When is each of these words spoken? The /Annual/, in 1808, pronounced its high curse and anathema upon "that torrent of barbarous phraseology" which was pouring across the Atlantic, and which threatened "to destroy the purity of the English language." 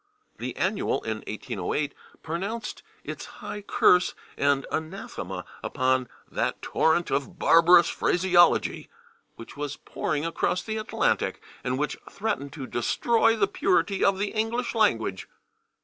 The 0.39 0.55
/Annual/, 0.57 1.05
in 1.05 1.17
1808, 1.27 1.93
pronounced 2.23 2.81
its 3.03 3.25
high 3.25 3.61
curse 3.61 4.15
and 4.35 4.65
anathema 4.71 5.45
upon 5.63 6.07
"that 6.31 6.59
torrent 6.63 7.11
of 7.11 7.37
barbarous 7.37 7.87
phraseology" 7.87 8.89
which 9.35 9.55
was 9.55 9.77
pouring 9.77 10.25
across 10.25 10.63
the 10.63 10.77
Atlantic, 10.77 11.39
and 11.63 11.77
which 11.77 11.97
threatened 12.09 12.51
"to 12.53 12.65
destroy 12.65 13.35
the 13.35 13.45
purity 13.47 14.03
of 14.03 14.17
the 14.17 14.29
English 14.29 14.73
language." 14.73 15.27